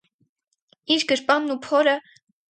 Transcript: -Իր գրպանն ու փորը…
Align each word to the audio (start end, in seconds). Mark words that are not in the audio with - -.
-Իր 0.95 1.05
գրպանն 1.11 1.55
ու 1.57 1.57
փորը… 1.67 1.95